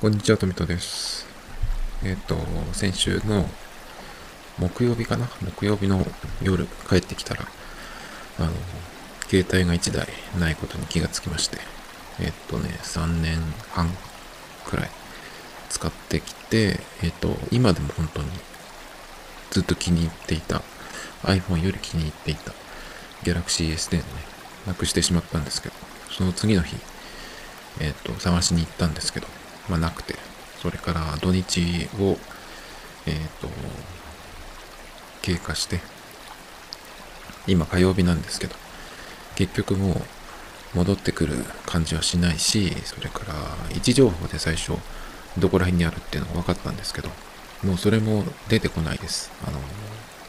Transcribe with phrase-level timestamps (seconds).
[0.00, 1.26] こんにちは、富田です。
[2.04, 2.36] えっ、と、
[2.72, 3.44] 先週の
[4.56, 5.28] 木曜日かな？
[5.42, 6.06] 木曜日の
[6.40, 7.42] 夜帰ってきたら、
[8.38, 8.52] あの、
[9.28, 10.06] 携帯が1台
[10.38, 11.58] ないことに気がつきまして、
[12.20, 13.38] えっ、とね、3年
[13.70, 13.88] 半
[14.66, 14.90] くらい
[15.68, 18.28] 使ってきて、えっ、と、今でも本当に
[19.50, 20.62] ずっと気に入っていた
[21.24, 22.52] iPhone より気に入っていた
[23.24, 24.04] Galaxy S10 をね、
[24.64, 25.74] なくしてしまったんですけど、
[26.08, 26.76] その次の日、
[27.80, 29.26] えっ、と、探しに行ったんですけど、
[29.68, 30.14] まあなくて、
[30.62, 32.16] それから土日を、
[33.06, 33.48] えっ、と、
[35.22, 35.80] 経過して、
[37.46, 38.54] 今火曜日なんですけど、
[39.36, 40.02] 結局もう
[40.74, 43.34] 戻ってくる感じはしないし、それから
[43.74, 44.72] 位置情報で最初、
[45.38, 47.08] どこら辺にあるっていうのが分かったんですけど、
[47.64, 49.30] もうそれも出てこないです。
[49.46, 49.58] あの、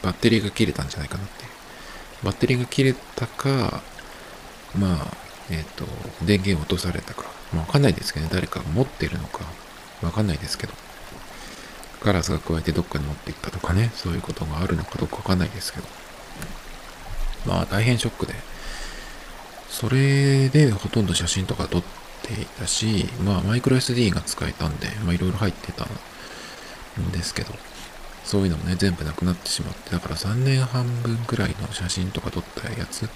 [0.02, 1.50] バッテリーが切れたんじゃないかなっていう。
[2.24, 3.82] バッテリーが切れたか、
[4.74, 5.14] まあ、
[5.50, 5.84] えっ、と、
[6.24, 7.24] 電源落とされたか、
[7.56, 9.44] わかんないですけどね、誰かが持ってるのか、
[10.02, 10.72] わかんないですけど、
[12.00, 15.86] カラスが加えてどっかに持っていったとかね、そういうことがあるのかどうかわかんないですけど、
[17.46, 18.34] まあ、大変ショックで、
[19.68, 21.82] それでほとんど写真とか撮っ
[22.22, 27.54] ていたし、まあ、マイクロ SD が使えたんで、まあ、いろいろ入ってたんですけど、
[28.24, 33.08] そういうのもね、全部なくなってしまって、だから3年半分くらいの写真とか撮ったやつ、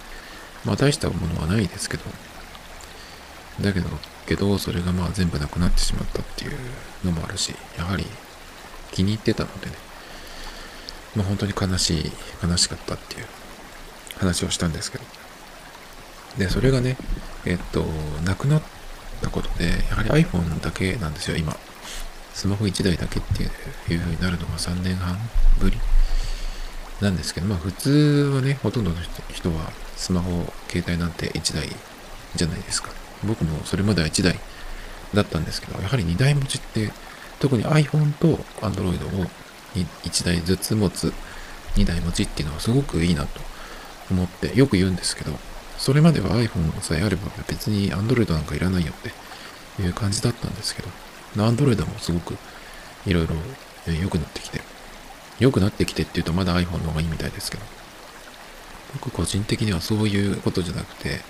[0.64, 2.04] まあ大したものはないですけど、
[3.60, 3.88] だけど、
[4.26, 6.52] けど、それがまあ全部なくなってしまったっていう
[7.04, 8.06] のもあるし、やはり
[8.92, 9.72] 気に入ってたのでね、
[11.16, 13.26] まあ本当に悲しい、悲しかったっていう
[14.18, 15.04] 話をしたんですけど。
[16.38, 16.96] で、それがね、
[17.44, 17.84] えっと、
[18.24, 18.62] なくなっ
[19.22, 21.56] たことで、やはり iPhone だけなんですよ、今。
[22.32, 23.50] スマホ1台だけっていう
[23.92, 25.16] いう風になるのが3年半
[25.60, 25.78] ぶり
[27.00, 27.90] なんですけど、まあ普通
[28.34, 28.96] はね、ほとんどの
[29.32, 31.68] 人はスマホ、携帯なんて1台
[32.34, 33.03] じゃないですか。
[33.22, 34.38] 僕もそれまでは1台
[35.14, 36.90] だったんですけど、やはり2台持ちって、
[37.40, 39.26] 特に iPhone と Android を
[39.74, 41.12] 1台ずつ持つ
[41.76, 43.40] 2台持ちっていうのはすごくいいなと
[44.10, 45.32] 思ってよく言うんですけど、
[45.78, 50.88] それまでは iPhone さえあれば別に Android なんかいらないよっていう感じだったんですけど、
[51.36, 52.36] Android もすごく
[53.06, 53.34] いろいろ
[53.92, 54.60] 良くなってきて、
[55.40, 57.64] 良くなってきてっていうとまだ iPhone の方がいいみたいですけど、
[58.94, 61.20] 僕個人的にはそういうことじゃなくて、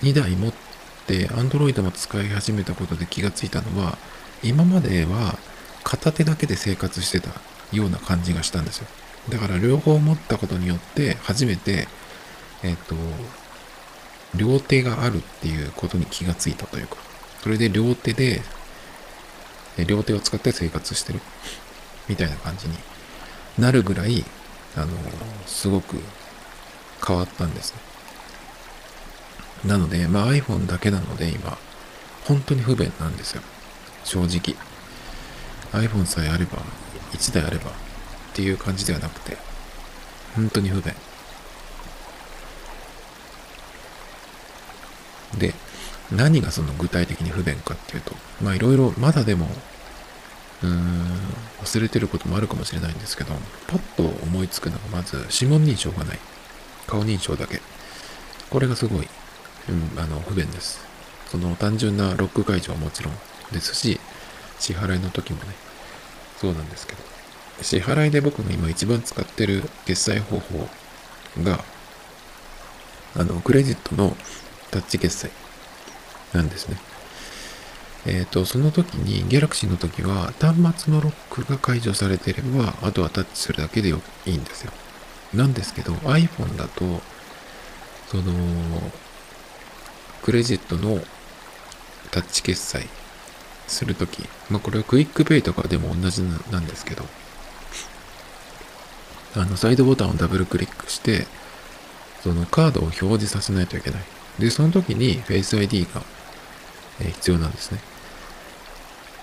[0.00, 0.61] 2台持って
[1.08, 3.98] Android も使い始めたことで気がついたのは、
[4.42, 5.38] 今までは
[5.84, 7.30] 片手だけで生活してた
[7.72, 8.86] ような感じがしたんですよ。
[9.28, 11.86] だから両方持ったことによって初めて、
[12.62, 12.94] えっ、と、
[14.34, 16.96] 両手があるっていうことに気がついたというか、
[17.42, 18.42] それで両手で、
[19.86, 21.20] 両手を使って生活してる
[22.08, 22.74] みたいな感じに
[23.58, 24.24] なるぐらい、
[24.76, 24.88] あの、
[25.46, 25.96] すごく
[27.06, 27.91] 変わったんですね。
[29.64, 31.56] なので、まあ iPhone だけなので今、
[32.24, 33.42] 本当に不便なんですよ。
[34.04, 34.56] 正直。
[35.72, 36.58] iPhone さえあれば、
[37.12, 37.72] 1台あればっ
[38.34, 39.36] ていう感じではなくて、
[40.34, 40.94] 本当に不便。
[45.38, 45.54] で、
[46.10, 49.48] 何がその具体的に不便かっていうと、まあいろいろ、まだでも、
[50.62, 51.18] うーん、
[51.62, 53.32] 忘れてることもあるかもしれないんですけど、
[53.66, 56.18] パッと思いつくのがまず指紋認証がない。
[56.86, 57.60] 顔認証だけ。
[58.50, 59.08] これがすごい、
[59.68, 60.80] うん、あの、不便です。
[61.30, 63.14] その単純なロック解除はもちろん
[63.52, 64.00] ですし、
[64.58, 65.54] 支払いの時もね、
[66.38, 67.02] そうなんですけど、
[67.62, 70.68] 支払いで僕が今一番使ってる決済方法
[71.42, 71.64] が、
[73.14, 74.16] あの、クレジットの
[74.70, 75.30] タッチ決済
[76.32, 76.76] なんですね。
[78.04, 84.72] えっ、と、その時に、ギャラクシーの時は、端末のロックが解除されてれば、あとはタッチするだけでよいいんですよ。
[85.32, 87.00] なんですけど、iPhone だと、
[88.10, 88.32] その、
[90.22, 91.02] クレジットの
[92.10, 92.86] タッチ決済
[93.66, 97.04] するとき、まあこれは QUICPay とかでも同じなんですけど、
[99.34, 101.26] あの、サイドボタンをダブルクリックして、
[102.22, 104.00] そのカードを表示させないといけない。
[104.38, 106.02] で、その時に Face ID が
[107.00, 107.80] 必要なんですね。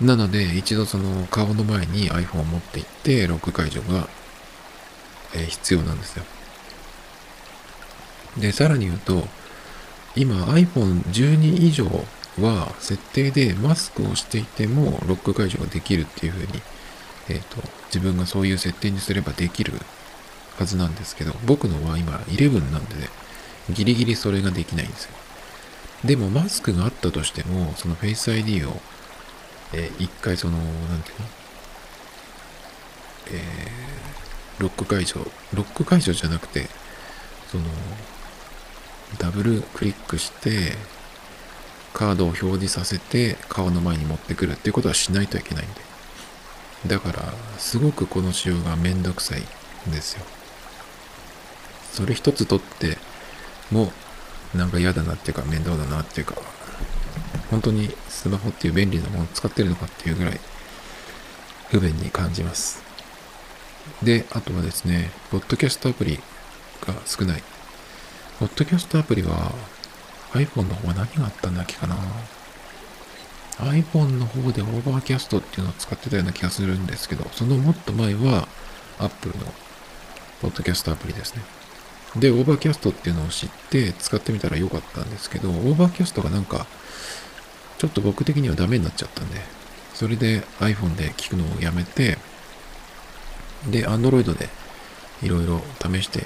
[0.01, 4.07] なので、一度その顔の前に iPhone を持っていって、ロック解除が、
[5.31, 6.23] 必要なんですよ。
[8.37, 9.27] で、さらに言うと、
[10.19, 11.85] 今 iPhone12 以上
[12.41, 16.61] は設定でマスクをしていてもロック解除ができるっていう風に、
[17.29, 19.73] えっ、と、自分がそういう設定にすればできる
[20.57, 23.07] はずなんですけど、僕のは今11なんでね、
[23.69, 25.11] ギリギリそれができないんですよ。
[26.03, 28.81] でもマスクがあったとしても、その Face ID を、
[29.71, 30.63] えー一回その、な
[30.97, 31.27] んていうの？
[33.31, 34.09] えー
[34.59, 35.21] ロック解除、
[35.53, 36.67] ロック解除じゃなくて、
[37.49, 37.63] その、
[39.17, 40.75] ダブルクリックして、
[41.93, 45.81] カードを表示させて顔の前に持ってくるっていうことはしないといけないんで。
[46.87, 49.41] だから、すごくこの仕様がめんどくさい
[49.89, 50.23] んですよ。
[51.91, 52.97] それ一つ取って
[53.71, 53.91] も、
[54.55, 56.35] なんか嫌だなっていうか面倒だなっていうか、
[57.49, 60.39] 本当にスマホっていう便利なものを使ってるのかっていうぐらい
[61.69, 62.81] 不便に感じます。
[64.03, 66.19] で、あとはですね、ポッドキャストアプリ
[66.85, 67.43] が少ない。
[68.39, 69.51] ポッドキャストアプリは
[70.31, 71.97] iPhone の方は何があったんだっけかな
[73.57, 78.47] iPhone の方で Overcast っていうのを使ってたような気がするんですけど、そのもっと前は
[78.97, 79.43] Apple の
[80.41, 81.43] ポッドキャストアプリですね。
[82.15, 86.65] で、 Overcast っていうのを知って使ってみたらよかったんですけど、 Overcast がなんか、
[87.77, 89.41] ちょっと僕的にはダメになっちゃったんで、
[89.93, 92.17] それで iPhone で聞くのをやめて、
[93.69, 94.47] で、Android で
[95.21, 96.25] いろいろ試して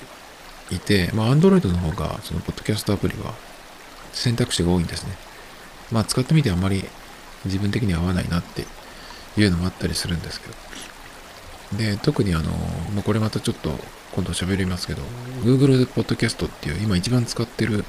[0.71, 3.33] いて、まあ Android の方がそのポッドキャストアプリは
[4.12, 5.13] 選択肢が多いんですね。
[5.92, 6.86] まあ使ってみてあまり
[7.45, 8.65] 自分的には合わないなって
[9.38, 10.54] いうのもあったりするんですけど。
[11.77, 13.71] で、特にあの、もうこれまたちょっと
[14.15, 15.01] 今度喋りますけど、
[15.44, 17.83] Google Podcast っていう今一番使ってる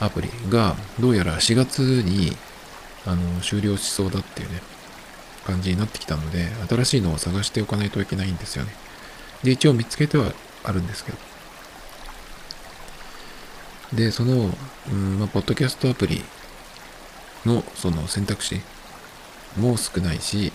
[0.00, 2.36] アプリがどうやら4月に
[3.06, 4.60] あの終了しそうだっていうね、
[5.46, 8.72] 感じになってきたので、新しいのを探しておかないといけないんですよね。
[9.44, 10.32] で、一応見つけては
[10.64, 11.18] あるんですけど。
[13.96, 14.50] で、その、
[14.92, 16.22] うん、まあ、ポッドキャストアプリ
[17.46, 18.60] のその選択肢
[19.56, 20.52] も少ないし、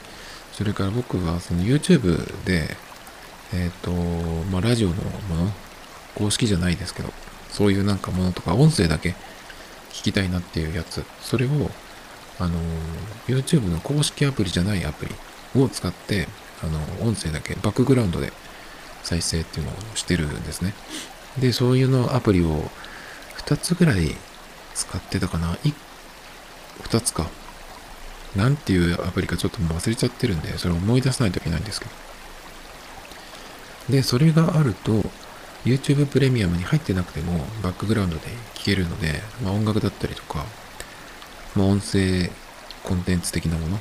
[0.54, 2.78] それから僕はその YouTube で、
[3.54, 3.92] えっ、ー、と、
[4.52, 5.02] まあ、ラジオのも
[5.46, 5.52] の、
[6.16, 7.10] 公式じゃないですけど、
[7.50, 9.10] そういうなんかものとか、音声だけ
[9.92, 11.50] 聞きたいなっていうやつ、それを、
[12.40, 12.60] あの、
[13.28, 16.28] YouTube の公式アプリじゃないアプリを使って、
[16.64, 18.32] あの、音声だけ、バックグラウンドで
[19.04, 20.74] 再生っていうのをしてるんですね。
[21.40, 22.70] で、そういうのアプリを
[23.52, 24.16] 2つぐらい
[24.74, 27.30] 使ってたかな？2つか。
[28.36, 31.92] なんていうアプリかちょっともう忘れちゃってるんで、それ思い出さないといけないんですけど。
[33.90, 35.04] で、それがあると、
[35.66, 38.22] YouTube プレミアムに入ってなくてもバックグラウンドで
[38.54, 40.46] 聴けるので、まあ、音楽だったりとか、
[41.54, 42.32] まあ、音声
[42.84, 43.78] コンテンツ的なもの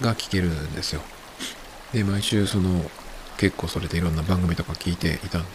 [0.00, 1.02] が聴けるんですよ。
[1.92, 2.88] で、毎週その
[3.36, 5.48] 結構それでいろんな番組とか聞いていたんで、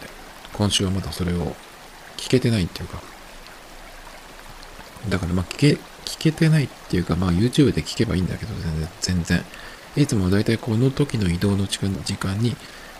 [0.52, 1.56] 今週はまだそれを
[2.16, 3.00] 聞けてないっていうか、
[5.08, 5.72] だからまあ聞け、
[6.04, 9.44] 聞けてないっていうか、まあ YouTube で聞けばいいんだけど、全然、全然。
[9.96, 12.56] いつもだいたいこの時の移動の時間に、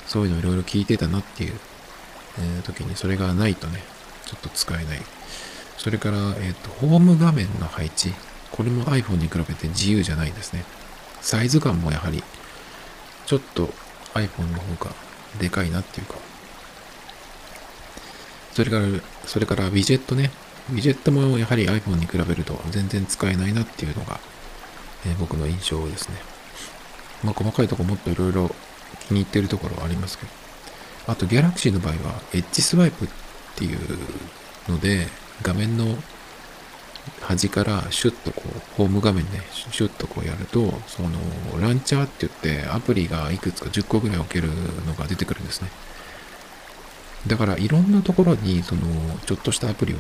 [0.07, 1.55] そういうのいろいろ聞いてたなっていう、
[2.39, 3.83] えー、時に、それがないとね、
[4.25, 5.03] ちょっと使えない。
[5.77, 8.13] それから、えっ、ー、と、ホーム画面の配置。
[8.51, 10.65] これも iPhone に比べて自由じゃないですね。
[11.21, 12.23] サイズ感もやはり、
[13.27, 13.69] ちょっと
[14.15, 14.95] iPhone の方が
[15.39, 16.15] でかいなっていうか。
[18.57, 18.87] それから、
[19.27, 20.31] それからウィジェットね。
[20.73, 24.19] ウィジェットもやはり iPhone に比べると全然使えないなっていうのが、
[25.05, 26.15] えー、僕の印象ですね。
[27.23, 28.51] まあ細かいとこもっといろいろ
[29.09, 30.31] 気に入ってるところはありますけど。
[31.09, 33.09] あと Galaxy の場合はエッジスワイプっ
[33.57, 33.79] ていう
[34.69, 35.07] ので
[35.43, 35.95] 画面の
[37.21, 41.11] 端からシュッとこう、ホーム画面でシュッとこうやると、その
[41.61, 44.49] ランチャーって言ってアプリがいくつか10個ぐらい置ける
[44.87, 45.69] のが出てくるんですね。
[47.27, 48.83] だからいろんなところにその
[49.27, 49.97] ちょっとしたアプリを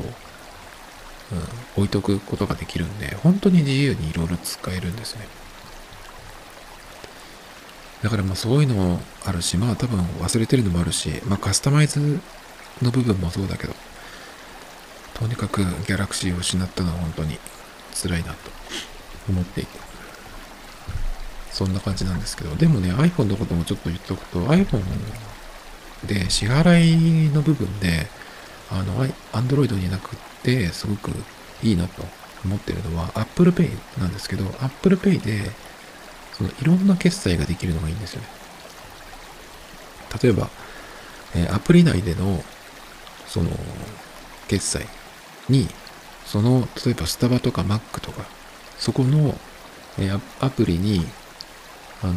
[1.32, 5.26] うん、置いとくことができるんで、本当に自由にいろいろ使えるんですね。
[8.02, 12.21] だからまあそういうのもあるし、まあ多分忘れてるのもあるし、まあカスタマイズ
[12.80, 13.75] の部分もそうだけど、
[15.14, 17.38] とにかくギャラクシーを失ったのは本当に
[17.92, 18.50] 辛いなと
[19.28, 19.87] 思っていて。
[21.50, 24.83] そんな感じなんですけど、でもね、iPhone のこともちょっと言っておくと、iPhone
[26.05, 28.07] で支払いの部分で、
[28.71, 31.11] あの、Android になくってすごく
[31.62, 32.05] いいなと
[32.45, 35.50] 思ってるのは Apple Pay なんですけど、Apple Pay で
[36.37, 38.29] そのいろんな決済ができるのがいいんですよね。
[40.23, 40.50] 例えば、
[41.35, 42.45] えアプリ内での
[43.26, 43.50] その
[44.49, 44.87] 決済
[45.49, 45.69] に、
[46.25, 48.25] その、例えばスタバとか Mac とか、
[48.79, 49.38] そこの、
[49.99, 50.11] え
[50.41, 51.07] アプリに、
[52.03, 52.15] あの、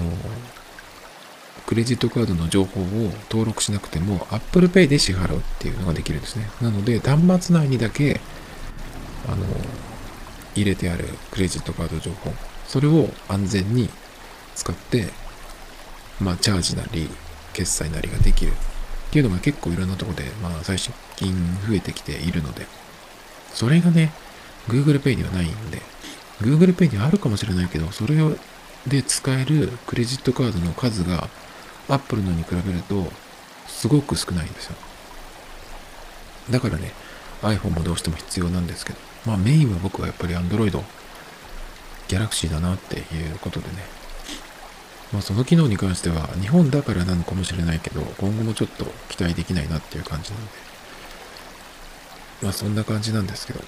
[1.66, 2.86] クレジットカードの情報を
[3.30, 6.50] 登録しなくても Apple Pay で支払うっていうのができるんですね。
[6.62, 8.20] なので端末内にだけ
[9.28, 9.46] あの
[10.56, 12.34] 入れてあるクレジットカード情報
[12.68, 13.90] それを安全に
[14.56, 15.08] 使って
[16.20, 17.10] まあチャージなり
[17.54, 21.34] 決済なりができるっていうのが結構いろんなとこでまあ最近
[21.68, 22.66] 増えてきているので
[23.54, 24.12] それがね
[24.68, 25.82] Google Pay にはないんで
[26.42, 28.16] Google Pay にはあるかもしれないけどそれ
[28.88, 31.28] で使えるクレジットカードの数が
[31.90, 33.12] アップルのに比べると、
[33.68, 34.76] すごく少ないんですよ。
[36.50, 36.94] だからね、
[37.42, 40.82] iPhone もどうしても必要なんですけど、まあメインは僕はやっぱり Android、
[42.08, 43.00] Galaxy だなってい
[43.32, 43.74] うことでね。
[45.12, 50.52] まあその機能に関しては日本だからなのかもしれないけど、今後もちょっと期待できないなっていう感じなので。
[52.44, 53.62] まあそんな感じなんですけど。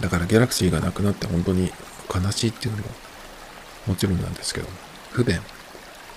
[0.00, 1.72] だから Galaxy がなくなって本当に
[2.12, 2.88] 悲しいっていうのも
[3.86, 4.68] もちろんなんですけど、
[5.10, 5.40] 不便。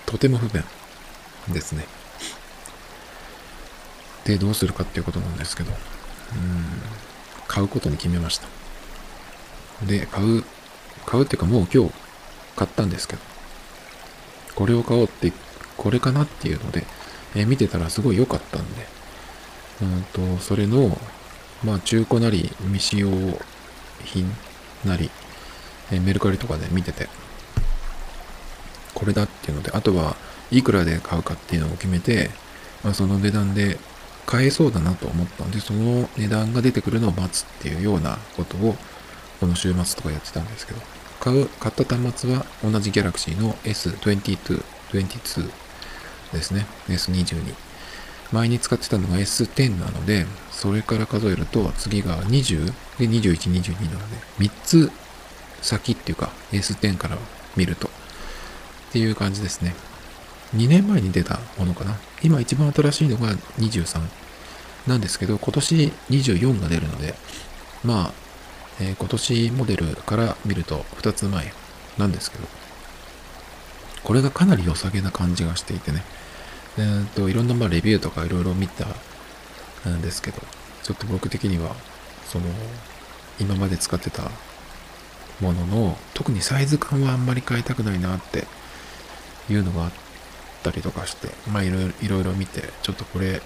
[0.06, 0.64] とても不便
[1.52, 1.84] ですね。
[4.24, 5.76] で、どうするかっていうことなんですけど、うん、
[7.46, 8.48] 買うことに決めました。
[9.86, 10.44] で、買う、
[11.04, 11.92] 買うっていうかもう今日
[12.56, 13.22] 買ったんですけど、
[14.54, 15.32] これを買おうって、
[15.76, 16.84] これかなっていうので、
[17.34, 18.86] えー、見てたらすごい良かったんで、
[19.82, 20.02] うん
[20.36, 20.98] と、それの、
[21.62, 23.10] まあ中古なり未使用
[24.04, 24.32] 品
[24.84, 25.10] なり、
[25.92, 27.08] えー、メルカリとかで見てて、
[28.96, 30.16] これだっていうので、あとは
[30.50, 32.30] いくらで買うかっていうのを決めて、
[32.82, 33.76] まあ、その値段で
[34.24, 38.74] 買えそうだなと思ったんで、その値段が出てくるのを待つっていうようなことを、
[39.38, 40.80] この週末とかやってたんですけど、
[41.20, 44.62] 買う、買った端末は同じギャラクシーの S22、
[44.92, 45.50] 22
[46.32, 46.66] ですね。
[46.88, 47.54] S22。
[48.32, 52.72] 前に使ってたのが S10 なので、それから数えると次が20で
[53.06, 54.90] 21、22なので、3つ
[55.60, 57.18] 先っていうか S10 から
[57.56, 57.90] 見ると
[58.88, 59.74] っていう感じですね。
[60.54, 61.96] 2年前に出たものかな。
[62.22, 64.00] 今一番新しいのが23
[64.86, 67.14] なんですけど、今年24が出るので、
[67.84, 68.12] まあ、
[68.80, 71.52] えー、今年モデルから見ると2つ前
[71.98, 72.44] なんですけど、
[74.04, 76.02] これがかなり良さげな感じがしていてね、
[76.78, 78.86] えー、といろんなまあレビューとかいろいろ見た
[79.88, 80.40] んですけど、
[80.82, 81.74] ちょっと僕的には、
[82.26, 82.44] その、
[83.40, 84.30] 今まで使ってた
[85.40, 88.46] ものの、特にサイズ感はあんまり変えたくないなって
[89.50, 89.92] いうのがあっ
[90.62, 93.40] たりとかして、まあいろいろいろ見て、ちょっとこれ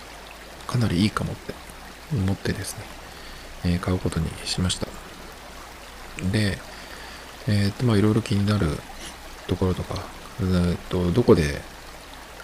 [0.67, 1.55] かなりいいかもって
[2.15, 2.85] 思ってですね、
[3.65, 4.87] えー、買うことにしました。
[6.33, 6.59] で、
[7.49, 8.69] えー、っと、まあいろいろ気になる
[9.47, 10.05] ところとか、
[10.41, 11.61] えー、っと、どこで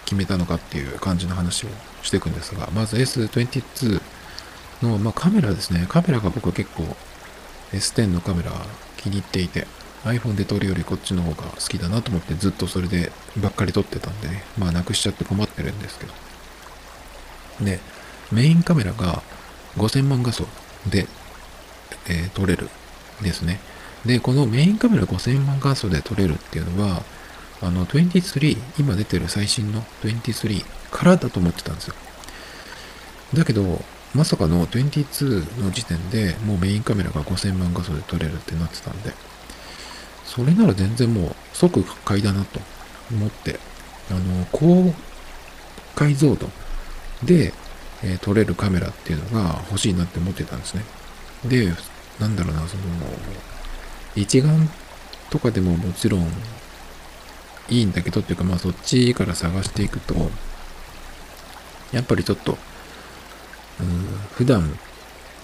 [0.05, 1.67] 決めたのかっていう感じの話を
[2.01, 4.01] していくんですが、まず S22
[4.81, 5.85] の、まあ、カメラですね。
[5.89, 6.83] カメラが僕は結構
[7.73, 8.51] S10 のカメラ
[8.97, 9.67] 気に入っていて、
[10.03, 13.11] iPhone で撮るよりこっちの方が好きだなと思ってずっとそれで
[13.41, 16.13] ばっかり撮ってたんでね、まあなくしちゃって困ってるんですけど。
[17.65, 17.79] で、
[18.31, 19.21] メインカメラが
[19.77, 20.45] 5000万画素
[20.89, 21.07] で、
[22.07, 22.69] えー、撮れる
[23.21, 23.59] ですね。
[24.05, 27.03] で、このメインカメラ5000万画素で撮れるっていうのは、
[27.61, 31.95] あの23、今出てる最新の23からだと思ってたんですよ。
[33.33, 33.81] だけど、
[34.13, 39.13] まさかの22の時点でもうメインカメラが5000万画素で撮れるってなってたんで、
[40.27, 42.59] それなら全然もう即買いだなと
[43.11, 43.59] 思って、
[44.11, 44.93] あの、高
[45.95, 46.49] 解像度
[47.23, 47.53] で、
[48.03, 50.83] えー、撮れるカメラっていうのが欲しいなって思ってたんですね。
[51.45, 51.73] で、
[52.19, 52.83] なんだろうな、その、
[54.15, 54.69] 一眼
[55.29, 56.27] とかでももちろん
[57.69, 60.29] いいんだけどっていうか、まあそっちから探していくと、
[61.91, 62.57] やっぱりちょっと、
[63.79, 63.87] うん、
[64.33, 64.77] 普段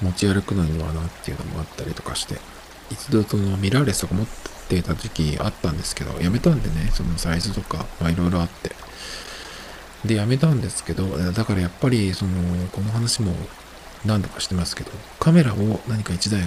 [0.01, 2.35] 持ち歩くのにはなっていうのもあったりとかして、
[2.89, 4.27] 一度そのミラーレスとか持っ
[4.69, 8.71] てた時期あったんですけど、やめたんでね、そのサイズとか、まあいろいろあって。
[10.05, 12.31] で、やめたんですけど、だからやっぱり、その、
[12.71, 13.33] この話も
[14.05, 16.41] 何度かしてますけど、カメラを何か一台、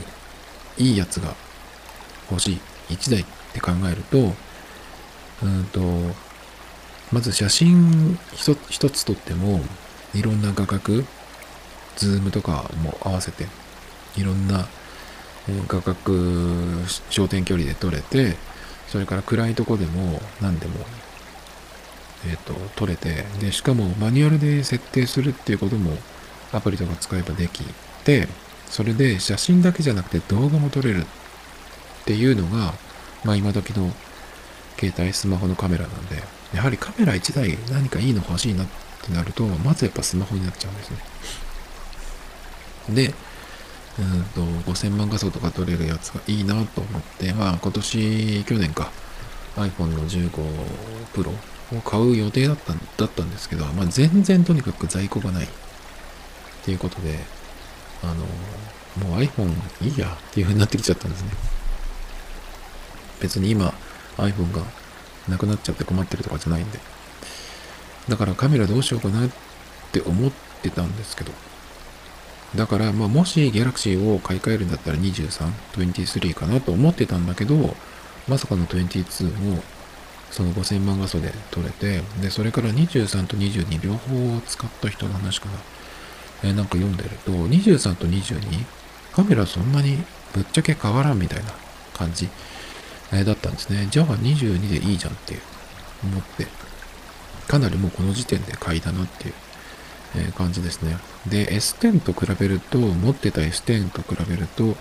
[0.78, 1.34] いいやつが
[2.30, 4.34] 欲しい、一台って考えると、
[5.42, 5.80] うんと、
[7.12, 9.60] まず写真一つ撮っても、
[10.14, 11.02] いろんな画角、
[11.96, 13.46] ズームとかも合わせて、
[14.16, 14.66] いろんな
[15.68, 15.94] 画角、
[17.10, 18.36] 焦点距離で撮れて、
[18.88, 20.74] それから暗いとこでも何でも、
[22.28, 25.96] えっ、ー、と、撮れて、で、しかもマニュアルで設定するっていうことも
[26.52, 27.62] アプリとか使えばでき
[28.04, 28.28] て、
[28.68, 32.74] それで写真だけじゃなくて動画も撮れるっていうのが、
[33.24, 33.92] まあ今時の
[34.78, 36.22] 携帯、スマホのカメラなんで、
[36.54, 38.66] やはりカメラ1台何かいいの欲しいなっ
[39.02, 40.98] てなると、まずやっぱスマホになっちゃうんですね。
[43.08, 43.14] で、
[43.98, 48.90] うんと5000万画素とか撮れるやつがいいなと思って、まあ今年、去年か、
[49.56, 50.30] iPhone の15
[51.14, 51.30] Pro
[51.78, 55.48] を買う予定だっただったんですけど、まあ全然とにかく在庫がないっ
[56.64, 57.18] ていうことで、
[58.02, 58.14] あの、
[59.06, 61.30] もう iPhone いいやっていう風になってきちゃったんですね。
[63.20, 63.72] 別に今、
[64.18, 64.62] iPhone が
[65.28, 66.78] なくなっちゃって困ってるとかじゃないんで。
[68.08, 69.30] だからカメラどうしようかなっ
[69.92, 70.30] て思っ
[70.62, 71.32] てたんですけど。
[72.56, 77.76] だから、まあ、もし Galaxy を買い替えるんだったら23、23かなと思ってたんだけど、
[78.28, 79.62] まさかの22も
[80.30, 85.52] その5000万画素で撮れて、で、それから23と22両方を使った人の話かな。
[86.42, 88.64] えーなんか読んでると、23と22、
[89.14, 89.96] カメラそんなに
[90.34, 91.52] ぶっちゃけ変わらんみたいな
[91.94, 92.28] 感じ、
[93.12, 93.88] えーだったんですね。
[93.90, 95.38] じゃあ22でいいじゃんって
[96.04, 96.46] 思って、
[97.48, 99.34] かなりもうこの時点で買いだなっていう、
[100.14, 100.98] え感じですね。
[101.26, 104.76] で、S10 と比べると、持ってた S10 と比べると、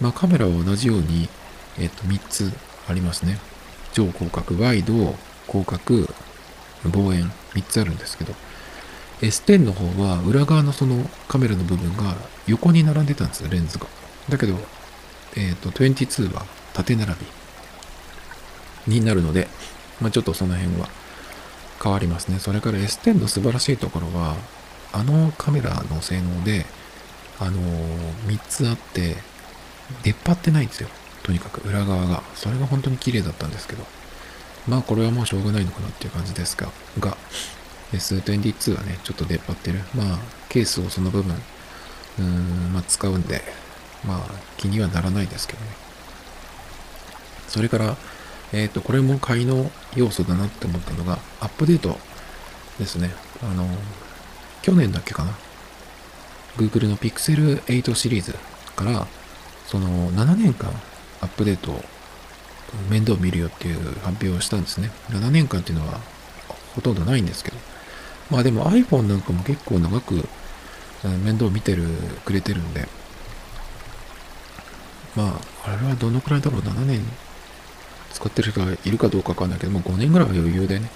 [0.00, 1.28] まあカメラは同じように、
[1.78, 2.52] えっ、と、3つ
[2.88, 3.38] ありますね。
[3.92, 5.14] 超広角、ワイド、
[5.48, 6.08] 広角、
[6.84, 8.34] 望遠、3つあるんですけど、
[9.22, 12.14] S10 の方は裏側のそのカメラの部分が
[12.46, 13.86] 横に並んでたんですよ、レンズが。
[14.28, 14.58] だけど、
[15.36, 17.14] えっ、と、22は縦並
[18.86, 19.48] びになるので、
[20.00, 20.88] まあ、ちょっとその辺は
[21.82, 22.38] 変わりますね。
[22.38, 24.36] それから S10 の素晴らしいところは、
[24.96, 26.64] あのカメラの性能で、
[27.38, 27.60] あの
[28.26, 29.16] 3つあって、
[30.02, 30.88] 出っ張ってないんですよ。
[31.22, 32.22] とにかく裏側が。
[32.34, 33.84] それが本当に綺麗だったんですけど。
[34.66, 37.16] まあこれはもうしょうがないのかなっていう感じですが、が、
[37.92, 39.80] S22 はね、ちょっと出っ張ってる。
[39.94, 43.42] まあ、ケースをその部分、うーん、まあ使うんで、
[44.06, 45.66] まあ気にはならないですけどね。
[47.48, 47.96] それから、
[48.52, 51.98] えっ、と、これも買いの要素だなって思ったのが、アップデート
[52.78, 53.12] ですね。
[53.42, 53.68] あの、
[54.66, 55.30] 去年だっけかな
[56.56, 58.34] ？Google の Pixel 8シリーズ
[58.74, 59.06] から、
[59.68, 60.70] その7年間
[61.20, 61.80] アップデートを
[62.90, 64.90] 面倒見るよっていう発表をしたんですね。
[65.10, 66.00] 7年間っていうのは
[66.74, 67.56] ほとんどないんですけど。
[68.28, 70.28] まあでも iPhone なんかも結構長く
[71.22, 71.84] 面倒見てる、
[72.24, 72.88] くれてるんで。
[75.14, 77.02] まあ、あれはどのくらいだろう ?7 年
[78.12, 80.90] 使ってる人がいるかどうかわかんないけど、もう5年ぐらいは余裕でね、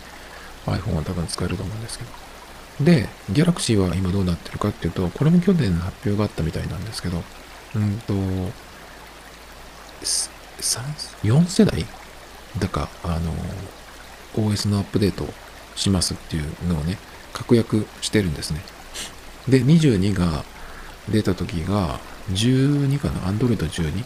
[0.66, 2.29] iPhone は多分使えると思うんですけど。
[2.80, 7.22] で、Galaxy は今どうなってるかっていうと、これも去年の発表があったみたいなんですけど、
[7.74, 8.14] うんと、
[11.22, 11.84] 4世代
[12.58, 13.32] だか、あの、
[14.34, 15.34] OS のアップデートを
[15.76, 16.98] しますっていうのをね、
[17.32, 18.60] 確約してるんですね。
[19.48, 20.44] で、22が
[21.08, 24.04] 出た時が、12かな ?Android 12?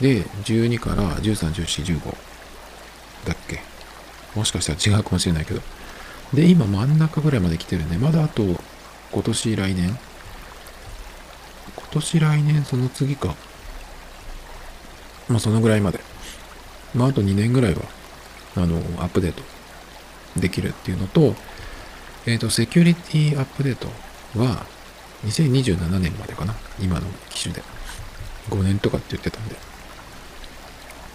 [0.00, 2.16] で、12から13、14、15
[3.26, 3.60] だっけ？
[4.34, 5.62] もしかしたら違うかもしれないけど。
[6.34, 8.42] で、今真ん中ぐらいまで来てるんで、まだあと
[9.12, 9.98] 今年来年？
[11.76, 13.34] 今年来年その次か。
[15.28, 16.00] まあそのぐらいまで。
[16.94, 17.82] まああと2年ぐらいは、
[18.56, 19.42] あの、アップデート
[20.36, 21.34] できるっていうのと、
[22.26, 23.88] えっ、と、セキュリティアップデート
[24.38, 24.64] は
[25.24, 26.54] 2027年までかな？
[26.80, 27.62] 今の機種で。
[28.50, 29.56] 5年とかって言ってたんで。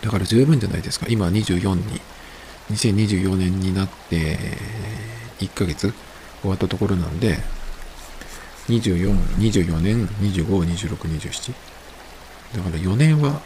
[0.01, 1.07] だから十分じゃないですか？
[1.09, 2.01] 今24に、
[2.71, 4.37] 2024年になって
[5.39, 5.93] 1ヶ月
[6.41, 7.37] 終わったところなんで、
[8.67, 11.53] 24、24年、25、26、27。
[12.55, 13.41] だから4年は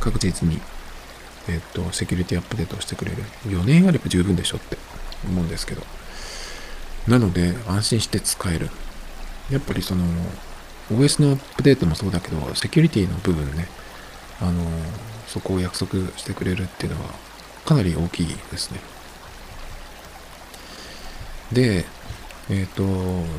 [0.00, 0.60] 確実に、
[1.48, 3.22] えっ、と、セキュリティアップデートをしてくれる。
[3.46, 4.76] 4年あれば十分でしょって
[5.24, 5.82] 思うんですけど。
[7.08, 8.68] なので、安心して使える。
[9.50, 10.04] やっぱりその、
[10.90, 13.68] OS のアップデートもそうだけど、セキュリティの部分ね、
[14.40, 14.64] あの、
[15.28, 17.14] そこを約束してくれるっていうのは、
[17.66, 18.80] かなり大きいですね。
[21.52, 21.84] で、
[22.48, 22.84] えっ、と、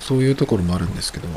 [0.02, 1.28] そういうところもあるんですけど、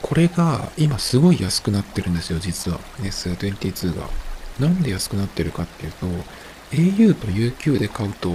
[0.00, 2.78] これが今すごい安くなってるんですよ、実は。
[3.00, 4.08] S22 が。
[4.60, 6.06] なんで安くなってるかっていうと、
[6.72, 8.30] au と UQ で買うと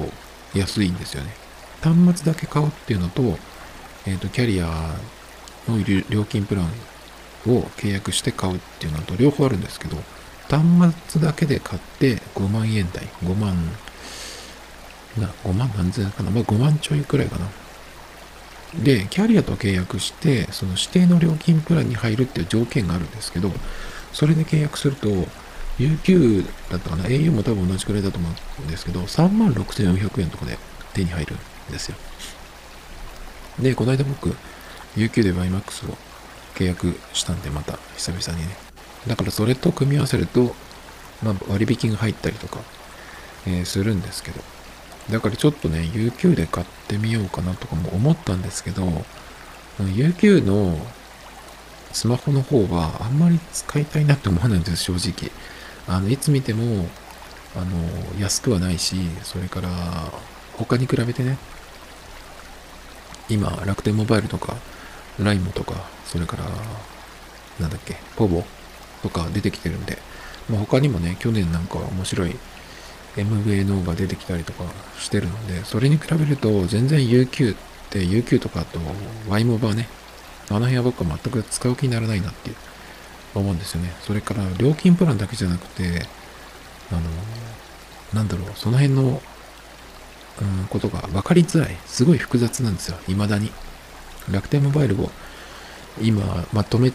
[0.54, 1.34] 安いんですよね。
[1.82, 3.38] 端末だけ買うっていうのと、
[4.06, 4.96] えっ、と、キャリア
[5.68, 6.66] の料金プラン
[7.48, 9.98] を契約して買うっていうのと両方あるんですけど、
[10.52, 13.56] 端末だけで買って5万円台、5万、
[15.18, 17.48] な、5万何千円かな、まあ5万ちょいくらいかな。
[18.84, 23.52] で、キャリアと契約して、その指定の料金プランに入るっていう条件があるんですけど、
[24.12, 25.08] それで契約すると、
[25.80, 28.28] UQ だったかな ?au も多分同じくらいだと思
[28.60, 30.58] うんですけど、3万6400円とかで
[30.94, 31.96] 手に入るんですよ。
[33.60, 34.36] で、この間僕、
[34.98, 35.98] UQ で YMAX を
[36.56, 38.71] 契約したんで、また久々にね。
[39.08, 40.56] だからそれと組み合わせると、
[41.24, 42.60] まあ、割引が入ったりとか、
[43.48, 44.42] えーするんですけど。
[45.10, 49.04] だからちょっとね、UQ で買ってみようかなとかも思ったんですけど、
[49.80, 50.78] UQ の
[51.92, 55.32] スマホの方はあんまり使いたいなって思わないんです、正直。
[55.88, 56.88] あの、いつ見ても、
[57.56, 59.70] あの、安くはないし、それから、
[60.54, 61.38] 他に比べてね、
[63.30, 64.56] 今、楽天モバイルとか、
[65.20, 65.74] ライモとか、
[66.06, 66.44] それから、
[67.60, 68.46] なんだっけ、ポボ
[69.02, 69.98] とか出てきてるんで、
[70.50, 72.36] まあ、他にもね、去年なんかは面白い
[73.16, 74.64] MVNO が出てきたりとか
[75.00, 77.58] してるので、それに比べると全然 UQ っ
[77.90, 78.80] て UQ とかと
[79.30, 79.88] Y モバね、
[80.50, 82.52] あの辺は僕は全く使う気にならないなって
[83.36, 83.92] 思うんですよね。
[84.02, 86.06] それから料金プランだけじゃなくて、
[86.92, 87.02] あの、
[88.14, 89.22] なんだろう、その辺の、
[90.42, 91.78] うん、ことが分かりづらい。
[91.86, 92.98] すごい複雑なんですよ。
[93.08, 93.52] 未だに。
[94.30, 95.12] 楽天モバイルを
[96.02, 96.92] 今、まとめ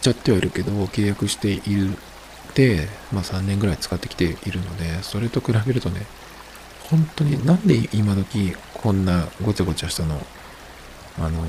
[0.00, 1.96] ちゃってはいるけど、契約している
[2.54, 6.06] で、まあ、3年ぐらい使ってきているので、それと比べるとね、
[6.90, 10.20] 本当になんで今時こんなごちゃごちゃしたの、
[11.18, 11.44] あの、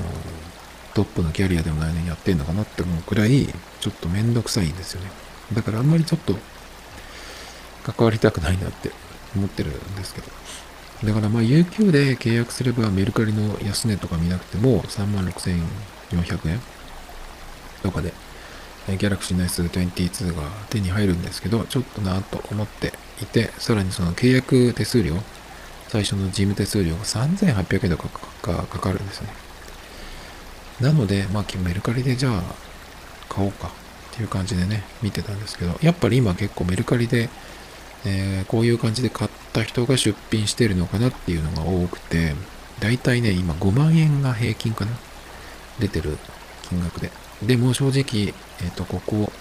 [0.94, 3.46] トップのキャリアでもないのにやってんのかなって思うくらい、
[3.80, 5.10] ちょっとめんどくさいんですよね。
[5.54, 6.36] だからあんまりちょっと、
[7.84, 8.90] 関わりたくないなって
[9.34, 10.26] 思ってるんですけど。
[11.04, 16.60] だからまあ UQ で契約すればメルカリの安値とか見なくても36,400円
[17.82, 18.12] とかで
[18.96, 25.14] ギャラクシーナイス22が手に入るんですけど、ちょっとなと思っていて、さらにその契約手数料、
[25.88, 28.08] 最初の事務手数料が3800円とか
[28.42, 29.28] かかるんですね。
[30.80, 32.42] なので、まあ、メルカリでじゃあ
[33.28, 33.70] 買おうかっ
[34.14, 37.28] ていう感じでね、見てたんですけど、やっぱり今結構メルカリで、
[38.04, 42.34] えー、こういう感じで買った人が出品してるのかなっていうのが多くて、
[42.80, 44.92] だいたいね、今5万円が平均かな
[45.80, 46.16] 出てる
[46.68, 47.10] 金額で。
[47.42, 49.32] でも正直、えっ、ー、と、ここ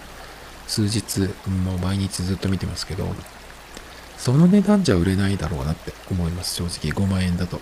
[0.67, 3.07] 数日、もう毎日ずっと見てますけど、
[4.17, 6.91] その値段じゃ売れないだろうなって思います、正直。
[6.91, 7.59] 5万円だと。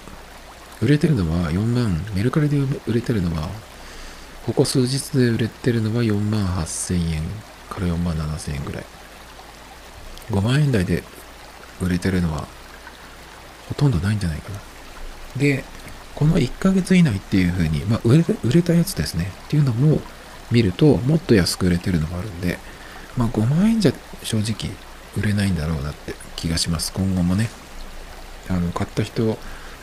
[0.82, 3.50] 売れてるのは4万、メルカリで売れてるのは、
[4.46, 7.24] ここ数日で売れてるのは4万8000円
[7.70, 8.86] から4万7000円ぐらい。
[10.32, 11.04] 5万円台で
[11.82, 12.48] 売れてるのは、
[13.70, 14.60] ほとんどないんじゃないかな。
[15.38, 15.64] で、
[16.16, 19.32] この1ヶ月以内っていう風に、まあ、売れ売れたやつですね。
[19.46, 20.02] っていうのも、
[20.52, 22.58] 見るともっと安く売れてるのがあるんで、
[23.18, 24.72] まあ5万円じゃ正直
[25.18, 26.92] 売れないんだろうなって気がします。
[26.94, 27.50] 今後もね。
[28.50, 29.38] あの、買った人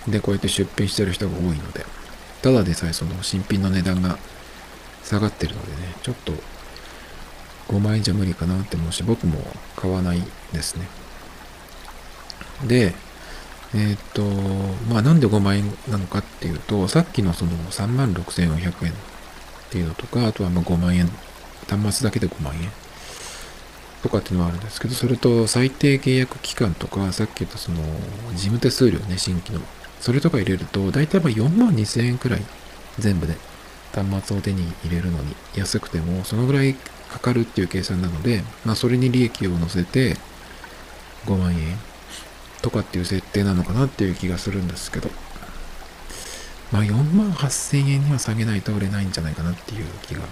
[0.09, 1.85] でこうやって出品してる人が多いので、
[2.43, 4.19] ただでさえその新品の値段が
[5.03, 6.33] 下がってるのでね、ちょっと
[7.69, 9.39] 5万円じゃ無理かなって思うし、僕も
[9.77, 10.23] 買わない
[10.53, 10.87] ですね。
[12.67, 12.95] で、
[13.75, 14.23] えっ、と、
[14.91, 18.93] まあなんで5万円なのかっていうと、さっきのその36,400円
[19.73, 21.09] っていうのとか、あとはま5万円、
[21.67, 22.71] 端末だけで5万円。
[24.03, 27.79] とかっていうのはあるんですけど、それと最低契約期間とか、さっき言ったその
[28.35, 29.61] 事務手数料ね、新規の。
[30.01, 32.43] それとか入れると、大体ま4万2千円くらい
[32.99, 33.37] 全部で
[33.95, 36.75] 端末を手に入れるのに安くても、そのぐらい
[37.09, 40.17] かかるっていう計算なので、まあそれに利益を乗せて
[41.25, 41.79] 5万円
[42.61, 45.09] とかっていう設定なのかなっていう気がするんですけど、
[46.73, 50.23] まあ、4万8000円には下げないと売れないんじゃないかなっていう気が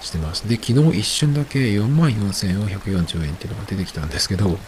[0.00, 0.46] してます。
[0.46, 4.58] で、昨日一瞬だけ4万4440円っていうのが出てきたんですけど、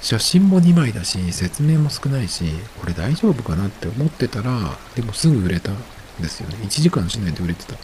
[0.00, 2.44] 写真も2枚だし、説明も少ないし、
[2.80, 5.76] これ大丈夫かなって思ってたら、でもすぐ売れたん
[6.20, 6.56] ですよね。
[6.62, 7.74] 1時間しないで売れてた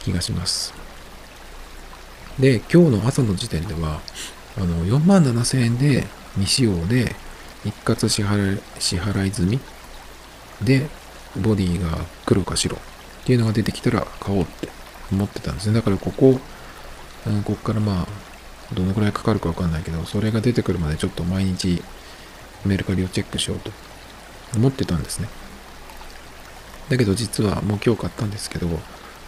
[0.00, 0.74] 気がします。
[2.38, 4.00] で、今日の朝の時点では、
[4.56, 7.14] あの、4万7000円で未使用で
[7.64, 9.60] 一括支払い支払い済み
[10.62, 10.88] で、
[11.40, 12.80] ボディが黒か白っ
[13.24, 14.68] ていうのが出てきたら買おうって
[15.12, 15.74] 思ってたんですね。
[15.74, 16.40] だからここ、
[17.26, 18.06] うん、ここからまあ、
[18.74, 21.82] どのくらいかかるかわかんないけど、それが出てくるまでちょっと毎日
[22.64, 23.70] メルカリをチェックしようと
[24.56, 25.28] 思ってたんですね。
[26.88, 28.68] だけど実はもう今日買ったんですけど、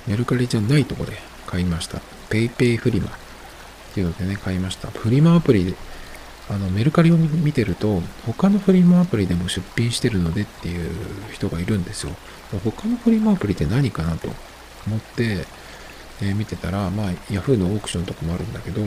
[0.06, 1.16] メルカリじゃないとこで
[1.46, 2.00] 買いました。
[2.30, 3.10] PayPay フリマっ
[3.94, 4.88] ていうのでね、買いました。
[4.88, 5.74] フリマアプリで
[6.52, 10.90] あのメルカリを見てると他のフリマアプリでも出品してるのでっていう
[11.32, 12.12] 人がいるんですよ。
[12.62, 14.28] 他のフリマアプリって何かなと
[14.86, 15.46] 思って、
[16.20, 17.56] えー、見てたらまあ Yahoo!
[17.56, 18.82] のオークションとかもあるんだけど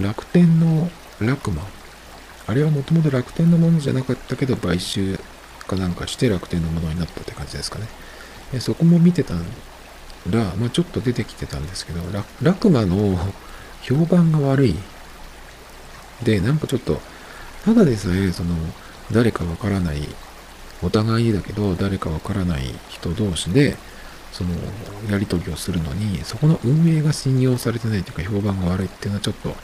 [0.00, 1.62] 楽天のラクマ。
[2.46, 5.18] あれはもともと楽天のものじゃなかったけど買収
[5.66, 7.86] かなんかして楽天のものになったって感じですかね。
[8.52, 9.34] でそこも見てた
[10.28, 12.00] ら、まあ、ちょっと出てきてたんですけど
[12.42, 13.16] ラクマの
[13.82, 14.76] 評判が悪い
[16.24, 17.00] で、なんかちょっと、
[17.64, 18.54] ただでさえ、その、
[19.12, 20.08] 誰かわからない、
[20.82, 23.76] お互いだけど、誰かわからない人同士で、
[24.32, 24.50] その、
[25.10, 29.54] やりとりをするのに、そこの運営が信用されてないというか、評判が悪いっていうのはちょっと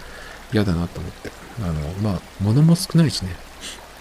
[0.53, 1.31] 嫌だなと思って。
[1.63, 3.35] あの、まあ、物も少ないしね。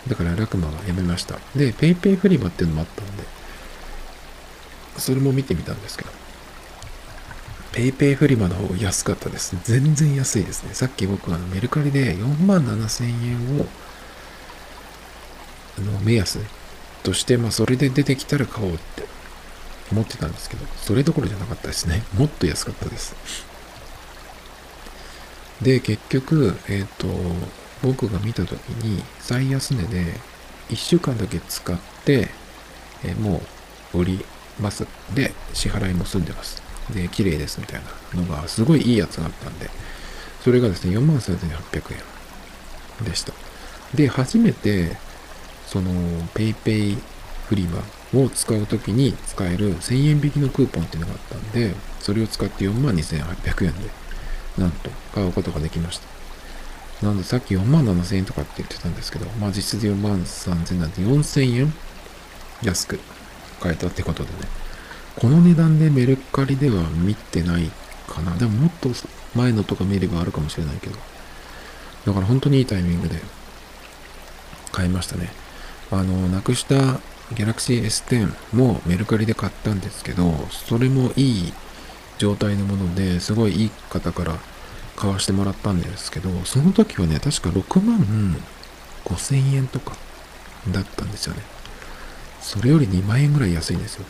[0.08, 1.40] だから、ラクマがやめました。
[1.56, 3.24] で、PayPay フリマっていうのもあったので、
[4.98, 6.12] それも見てみたんですけど、
[7.72, 9.58] PayPay フリマの方安かったです。
[9.64, 10.74] 全然安いですね。
[10.74, 13.66] さっき僕あのメルカリで4万7000円を
[15.78, 16.40] あの目安
[17.04, 19.04] として、まあそれで出てきたら買おうって
[19.92, 22.04] 思ってたんですけど、それどころじゃなかったですね。
[22.18, 23.16] もっと安かったです。
[25.62, 27.08] で、結局、えっ、ー、と、
[27.82, 28.54] 僕が見た時
[28.84, 30.14] に最安値で
[30.70, 32.30] 1週間だけ使って、
[33.04, 33.42] えー、も
[33.94, 34.26] う売り
[34.60, 34.86] ます。
[35.14, 36.69] で、支払いも済んでます。
[36.94, 37.82] で、綺麗ですみたい
[38.14, 39.70] なのが、すごいいいやつがあったんで、
[40.44, 41.94] それがですね、43,800
[43.02, 43.34] 円でした。
[43.94, 44.98] で、初めて、
[45.68, 45.92] その、
[46.34, 46.98] PayPay
[47.48, 53.90] フリマを使う時に使える1000円引きのクーポンっていうのがあったんで、それを使って42,800円で、
[54.58, 56.08] なんと買うことができました。
[57.06, 61.74] なんでさっき4万7000円とかって言ってたんですけど、まあ実質4万3000円なんで4000円
[62.62, 63.00] 安く
[63.62, 64.36] 買えたってことでね。
[65.16, 67.72] この値段でメルカリでは見てない
[68.08, 68.36] かな。
[68.38, 68.90] でももっと
[69.36, 70.96] 前のとか見ればあるかもしれないけど。
[72.06, 73.20] だから本当にいいタイミングで
[74.72, 75.32] 買いましたね。
[75.92, 76.76] あの、なくした
[77.34, 81.54] Galaxy S10 もメルカリで買ったんですけど、それもいい
[82.18, 84.38] 状態のものですごいいい方から
[84.96, 88.38] 買わしてもらったんですけど、その時はね、確か6万
[89.06, 89.96] 5千円とか
[90.72, 91.42] だったんですよね。
[92.42, 94.06] それより2万円ぐらい安いんですよ。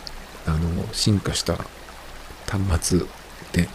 [0.54, 1.56] あの、進化した
[2.48, 3.00] 端末
[3.54, 3.70] で。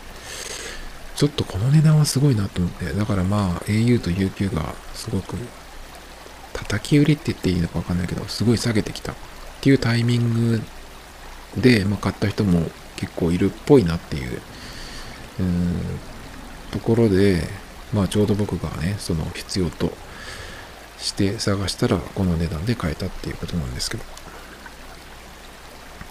[1.16, 5.36] ちょっとこの値段はすごいなと思って、だからまあ au と UQ がすごく
[6.52, 9.14] 叩き売りって言っていいのかわかんないけど、すごい下げてきたっ
[9.60, 10.62] ていうタイミング
[11.56, 14.40] で、まあ、買った人も結構いるっぽいなっていう、
[15.40, 15.74] うん、
[16.72, 17.44] ところで、
[17.92, 19.92] まあちょうど僕がね、その必要と
[20.98, 24.04] して探したらこの値段で買えたっていうことなんですけど、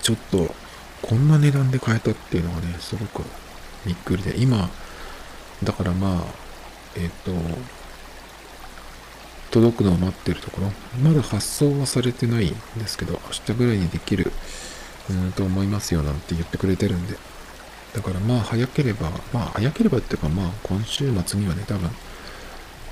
[0.03, 0.53] ちょっと
[1.01, 3.23] こんな値段で買えたっていうのがね、すごく
[3.85, 4.69] びっくりで、今、
[5.63, 6.23] だからまあ、
[6.95, 7.31] えっ、と、
[9.51, 14.31] 届くのを待ってるところ、まだ発送はされてないんですけど、明日ぐらいにできる、
[15.09, 17.17] うんと思いますよなんて言ってくれてるんで。
[17.93, 21.89] だからまあ早ければ、まあ早ければっていうかまあ今週末にはね、多分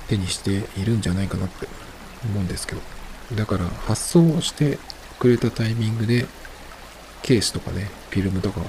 [0.08, 1.66] 手にしているんじゃないかなって
[2.26, 2.80] 思うんですけど。
[3.34, 4.78] だから発送して
[5.18, 6.26] くれたタイミングで、
[7.22, 8.66] ケースとかね、フィルムとかは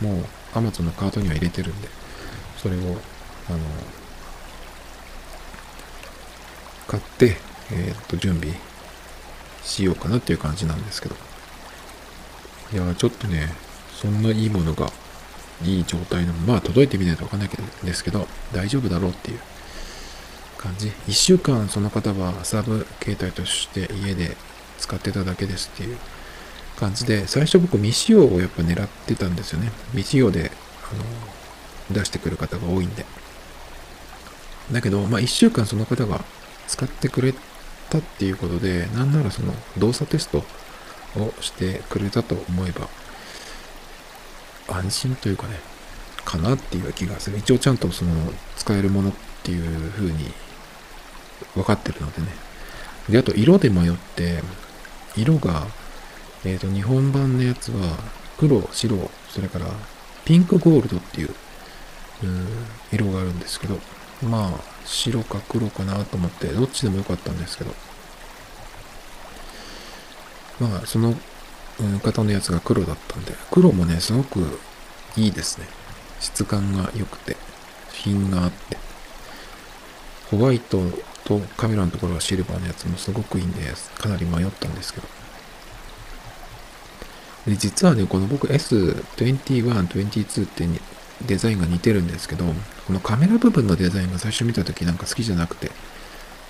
[0.00, 1.88] もう Amazon のカートには入れてるんで、
[2.56, 3.58] それを、あの、
[6.88, 7.36] 買って、
[7.72, 8.54] えっ、と、準備
[9.62, 11.16] しようかなっていう感じなんですけど。
[12.72, 13.54] いやちょっとね、
[13.94, 14.90] そんないいものが、
[15.64, 19.40] いい状態の、まあ届いてみないとわかんないけどですけど、大丈夫だろうっていう
[20.58, 20.90] 感じ。
[21.06, 24.36] 一週間その方はサブ携帯として家で
[24.78, 25.98] 使ってただけですっていう
[26.78, 29.70] 感じで、最初僕未使用をやっぱ狙ってたんですよね。
[29.92, 30.50] 未使用で、
[30.90, 30.94] あ
[31.92, 33.04] の、出してくる方が多いんで。
[34.72, 36.24] だけど、まあ一週間その方が
[36.66, 37.34] 使ってくれ
[37.90, 40.44] たっていうことで、なんならその動作テスト
[41.16, 42.88] をしてくれたと思えば、
[44.68, 45.60] 安心というかね、
[46.24, 47.38] かなっていう気がする。
[47.38, 48.12] 一応ちゃんとその
[48.56, 50.30] 使えるものっていう風に
[51.54, 52.28] 分かってるのでね。
[53.08, 54.42] で、あと色で迷って、
[55.16, 55.66] 色が、
[56.44, 57.98] えっ、ー、と、日本版のやつは
[58.38, 59.66] 黒、白、それから
[60.24, 61.34] ピンクゴールドっていう、
[62.24, 62.46] うん、
[62.92, 63.78] 色があるんですけど、
[64.22, 67.72] まあ、白か黒かなと思って、どっちでもよかったんですけど、
[70.60, 71.14] まあ、その、
[72.02, 74.60] 方のやつが黒だったんで、黒もね、すごく
[75.16, 75.66] いいですね。
[76.20, 77.36] 質感が良くて、
[77.92, 78.76] 品があって、
[80.30, 80.80] ホワイト
[81.24, 83.60] とカメラのところはシルバーのやつもすごくいいんで、
[83.98, 85.21] かなり迷ったんですけど。
[87.46, 89.32] で、実はね、この僕 S21、
[89.88, 90.68] 22って
[91.26, 92.44] デザインが似てるんですけど、
[92.86, 95.70] このカメラ部分のデザインが最初見た時なんか好きじゃなくて、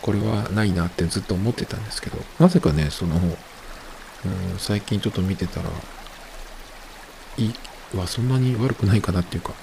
[0.03, 5.69] これはないなってずっと思ってたんですけど、なぜかね、その、うん、最近ちょっと見てたら、
[7.39, 7.55] いい
[7.97, 9.55] はそんなに悪くないかなっていうか、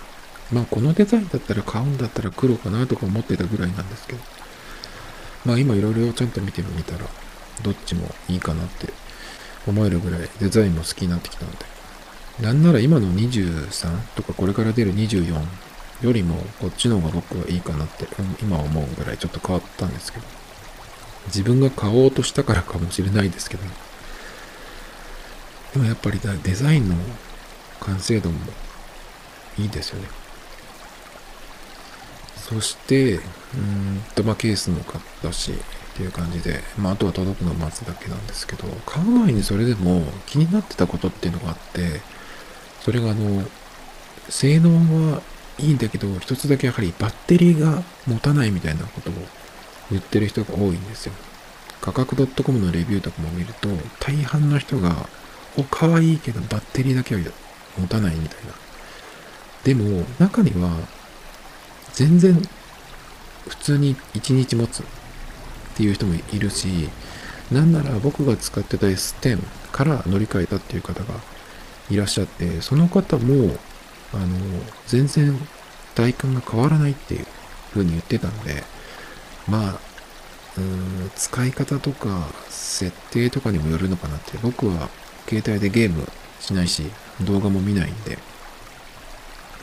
[0.52, 4.20] まあこのデザインだったら買うんだったら黒かなとか思ってたぐらいなんですけど、
[5.46, 7.06] まあ今いろいろちゃんと見てみたら、
[7.62, 8.88] どっちもいいかなって
[9.67, 11.58] 思えるぐらいデザインも好きになってきたので、
[12.41, 15.34] なんなら今の23とかこれから出る24
[16.02, 18.08] よりもこっちの方が僕はいいかなって
[18.41, 20.26] 今思うぐらいちょっと変わったんですけど。
[21.28, 23.63] 自分が買おうとしたからかもしれないですけど、
[25.74, 26.95] でもやっぱりデザインの
[27.82, 28.39] 完成度も
[29.58, 30.08] いいですよね。
[32.38, 33.19] そして、う
[33.58, 35.54] んと、まあ、ケースも買ったし、
[36.00, 42.00] っていう感じで、まあ、あとは届くのを待つだけなんですけど、買う前にそれでも気になってたことっていうのがあって、
[42.80, 43.44] それがあの、
[44.30, 44.70] 性能
[45.12, 45.22] は
[45.58, 49.14] いいんだけど、一つだけやはりバッテリーが持たないみたいなことを
[49.92, 51.14] 言ってる人が多いんですよ。
[51.82, 53.68] 価格 .com のレビューとかも見ると、
[54.00, 55.10] 大半の人が、
[55.58, 57.22] お、可愛いけどバッテリーだけは
[57.78, 58.54] 持たないみたいな。
[59.66, 60.78] でも、中には、
[61.92, 62.42] 全然、
[63.50, 64.82] 普通に1日持つ
[65.80, 66.89] っていう人もいるし、
[67.54, 71.13] なんなら僕が使ってた S10 から乗り換えたっていう方が
[71.89, 73.56] いらっしゃって、その方も、
[74.13, 74.28] あの、
[74.88, 75.39] 全然
[75.96, 77.26] 体感が変わらないっていう
[77.72, 78.62] 風に言ってたんで、
[79.48, 79.80] まあ、
[80.58, 84.89] うん、使い方とか設定とかにもよるのかなって、僕は
[85.30, 86.06] 携帯でゲーム
[86.42, 88.18] しないし、動画も見ないんで、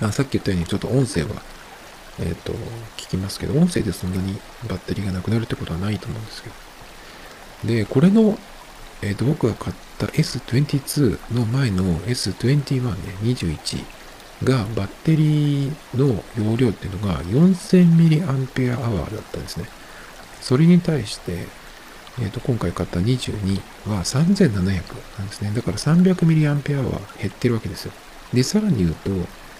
[0.00, 1.42] あさっき言ったようにちょっと音声は、
[2.18, 2.52] えっ、と、
[2.96, 7.74] 聞きますけど、音声でそんなにバッテリーがなくなるってことはないと思うんですけど。
[7.74, 8.38] で、これの、
[9.02, 13.85] えっ、と、僕が買った S22 の前の S21 ね、21
[14.44, 19.66] がバッテリーの容量っていうのが 4000mAh だったんですね。
[20.40, 21.46] それに対して、
[22.22, 24.64] えっ、と、今回買った22は3700
[25.18, 25.52] なんですね。
[25.55, 26.62] だから 300mAh
[27.18, 27.92] 減ってるわけですよ。
[28.33, 29.11] で、さらに言うと、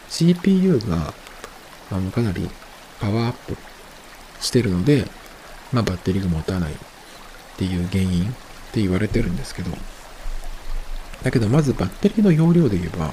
[0.09, 1.12] CPU が
[1.90, 2.49] あのかなり
[3.01, 3.57] パワーアップ
[4.40, 5.07] してるので、
[5.72, 6.77] まあ、バッテリーが持たないっ
[7.57, 8.33] ていう原因っ
[8.72, 9.70] て言われてるんですけど、
[11.22, 13.12] だけどまずバッテリーの容量で言えば、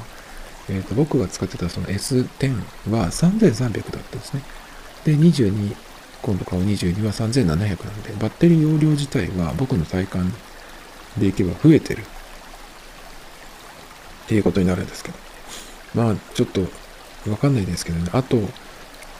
[0.69, 4.43] えー、と僕が使ってたその S10 は3300だったんですね。
[5.05, 5.75] で、22、
[6.21, 10.33] 今度買う22は3700なんで、バッテリー容量自体は僕の体感
[11.17, 12.05] でいけば増えてるっ
[14.27, 15.23] ていうことになるんですけど。
[15.93, 16.61] まあ、ちょっと
[17.29, 18.09] わかんないですけどね。
[18.13, 18.37] あと、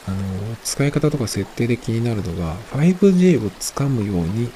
[0.06, 4.50] あの、使い方とか設定で気になるのが、5G をつかむように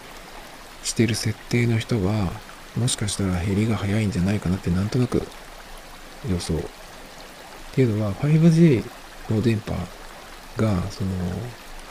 [0.83, 2.31] してる設定の人は、
[2.77, 5.23] もしかしたら減りが早いんじゃないかなってなんとなく
[6.29, 6.55] 予想。
[6.55, 6.61] っ
[7.73, 8.85] ていうのは、5G
[9.31, 9.73] の電波
[10.57, 11.11] が、その、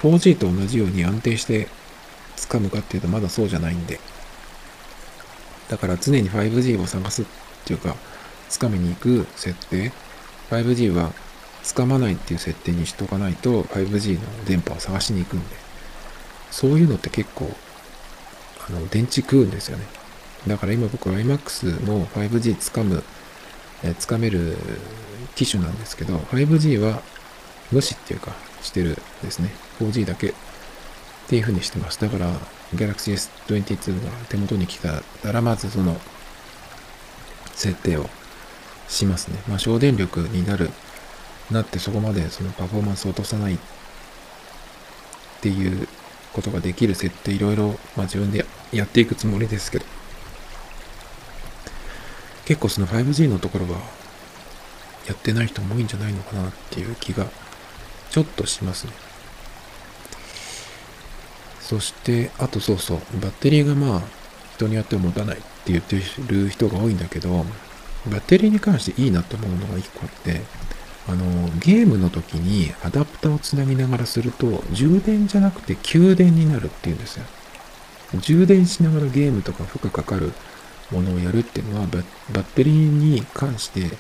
[0.02, 1.68] 4G と同じように安定して
[2.36, 4.00] 掴むかっていうとまだそうじゃないんで。
[5.70, 7.26] だから常に 5G を探すっ
[7.66, 7.96] ていうか、
[8.50, 9.92] 掴みに行く設定。
[10.50, 11.12] 5G は
[11.68, 15.68] 掴まないっていう設定にしとかないと 5G の電波を探しに行くんで。
[16.52, 17.52] そういうのって結構、
[18.68, 19.86] あの、電池食うんですよね。
[20.48, 23.04] だから今僕は iMAX の 5G 掴む、
[23.84, 24.58] え掴める
[25.36, 27.02] 機種なんですけど、5G は
[27.72, 29.52] 無視っていうか、してるですね。
[29.80, 30.34] 4G だけっ
[31.28, 32.00] ていう風にしてます。
[32.00, 32.32] だから、
[32.76, 33.14] Galaxy
[33.48, 35.02] S22 が手元に来た
[35.32, 36.00] ら、まずその、
[37.54, 38.08] 設定を
[38.88, 39.40] しますね。
[39.48, 40.70] まあ、省電力になる、
[41.52, 43.58] なってそこまでそのパフォーマンスを落とさないっ
[45.42, 45.88] ていう
[46.34, 49.86] ことができる設定いろいろ、まあ、自分でやっていくつもりですけど、
[52.46, 53.80] 結構その 5G のところは
[55.08, 57.28] やってない人も多いんじゃないのかなっていう気が
[58.10, 58.94] ちょっとしますね。
[61.62, 64.02] そして、あとそうそう、バッテリーがまあ、
[64.56, 67.30] 人によっては持たないって言ってる人が多いんだけど、
[68.10, 70.42] バッテリーに関していいなと思うのが一個あって、
[71.10, 77.26] あの、ゲームの時にアダプターをつなぎながらすると、充電じゃなくて給電になるっていうんですよ。
[78.20, 80.34] 充電しながらゲームとか負荷かかる
[80.92, 83.98] ものをやるっていうのはバ、ッテリーに関して、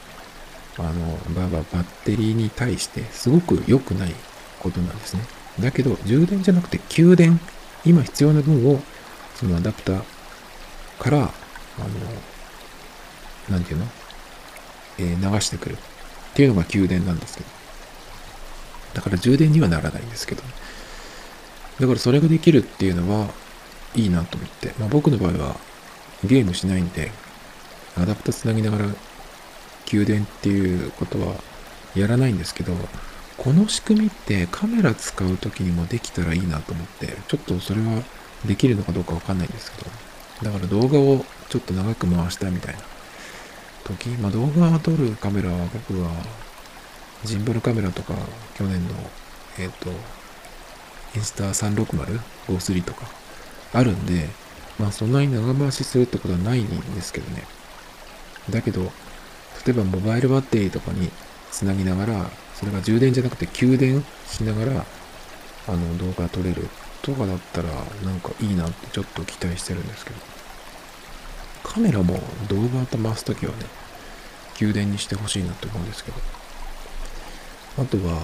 [0.78, 4.13] あの、バババッテリーに対してすごく良くない
[4.60, 5.24] ことなんですね。
[5.60, 7.39] だけど、充電じゃなくて給電、
[7.86, 8.82] 今必要な分を、
[9.36, 10.04] そのアダプター
[11.00, 11.32] から、あの、
[13.50, 13.86] なんていうの？
[15.00, 15.78] えー、流してくる
[16.38, 17.50] っていうのが給電なんですけど。
[18.93, 20.43] だから充電にはならないんですけど、
[21.80, 23.28] だからそれができるっていうのは
[23.95, 24.71] いいなと思って。
[24.78, 25.56] まあ僕の場合は
[26.23, 27.12] ゲームしないんで、
[28.00, 28.86] アダプターつなぎながら
[29.86, 31.34] 給電っていうことは
[31.95, 32.76] やらないんですけど、
[33.38, 38.04] この仕組みってカメラ使う時にもできたらいいなと思って、ちょっとそれは
[38.45, 39.84] できるのかどうかわかんないんですけ
[40.45, 42.82] ど、だから動画をちょっと長く回したいみたいな
[43.84, 46.10] 時、まあ動画を撮るカメラは僕は
[47.24, 48.13] ジンバルカメラとか
[48.56, 48.94] 去年の
[49.60, 49.90] えっ、ー、と
[51.16, 53.08] インスタ360、53とか
[53.74, 54.28] あるんで、
[54.80, 57.44] まあそんなに長回しするってことはないんですけどね。
[58.50, 58.84] だけど、
[59.66, 61.10] 例えばモバイルバッテリーとかに
[61.52, 64.86] つなぎながら、それが充電じゃなくて給電しながら、
[65.68, 66.68] あの動画撮れる
[67.02, 67.70] とかだったら
[68.04, 70.18] なんかいいなってちょっと期待してるんですけど。
[71.67, 73.58] カメラも動画と回すときはね、
[74.56, 76.17] 給電にしてほしいなって思うんですけど。
[77.80, 78.21] あとは、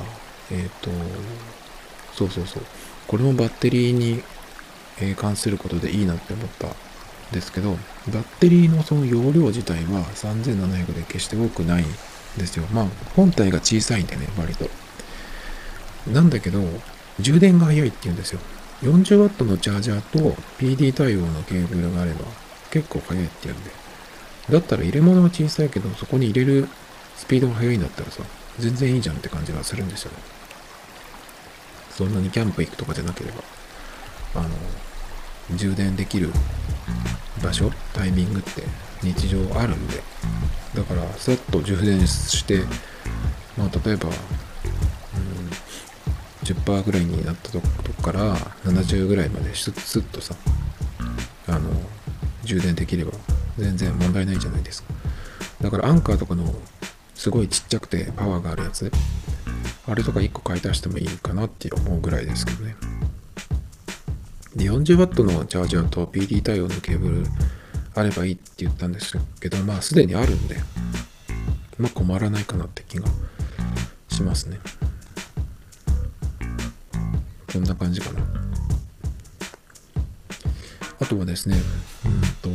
[0.49, 0.89] えっ、ー、と、
[2.13, 2.63] そうそうそう。
[3.07, 4.23] これもバッテリーに
[5.15, 6.71] 関することでいいなって思ったん
[7.31, 7.71] ですけど、
[8.11, 11.85] バッテリーのその容量自体は3700で決して多くないん
[12.37, 12.65] ですよ。
[12.71, 12.85] まあ、
[13.15, 14.69] 本体が小さいんでね、割と。
[16.07, 16.61] なんだけど、
[17.19, 18.39] 充電が早いって言うんですよ。
[18.81, 22.25] 40W のチャージャーと PD 対応のケーブルがあれば
[22.73, 23.69] 結構速いって言うんで。
[24.49, 26.67] だったら入れ物は小さいけど、そこに入れる
[27.15, 28.23] スピードが速いんだったらさ、
[28.57, 30.17] 全然いいじゃんって感じがするんですよね。
[31.91, 33.43] そんなにキャンプ行くとかじゃなければ、
[34.41, 34.49] あの、
[35.55, 36.31] 充電できる
[37.43, 38.63] 場所、タイミングって
[39.03, 40.01] 日常あるんで、
[40.73, 42.63] だから、さっと充電して、
[43.55, 44.13] まあ、例えば、うん、
[46.43, 47.67] 10%ぐらいになったとこ
[48.01, 50.33] から70ぐらいまでスッスッとさ、
[51.47, 51.69] あの、
[52.43, 53.11] 充電できれば
[53.57, 54.93] 全然問題ないじゃないですか。
[55.61, 56.53] だからアンカーとかの
[57.15, 58.91] すごいちっちゃくてパワーがあるやつ。
[59.85, 62.75] あれとか1個買い足してもいいかなって思うぐらいですけどね。
[64.55, 67.23] で 40W のチャージャーと PD 対応のケーブル
[67.95, 70.57] あればいいって言ったんですけどまあすでにあるんで
[71.77, 73.07] まあ困らないかなって気が
[74.09, 74.59] しますね。
[77.51, 78.21] こんな感じかな。
[80.99, 81.57] あとはですね
[82.05, 82.49] うんと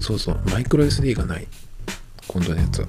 [0.00, 1.46] そうそうマイクロ SD がない。
[2.26, 2.88] 今度のやつは。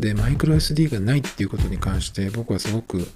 [0.00, 3.06] でマイクロ SD がないっていうことに関して僕はすごく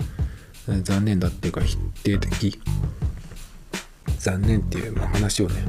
[0.82, 2.60] 残念だっていうか否定的。
[4.18, 5.64] 残念っていう話をね